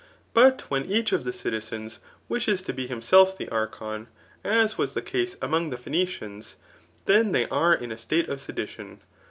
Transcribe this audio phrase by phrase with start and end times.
[0.33, 4.07] But when each of the citizens wishes to be himself the archon,
[4.43, 6.55] as was the case among the Phoenicians,
[7.05, 9.01] then they are in a state of sedition.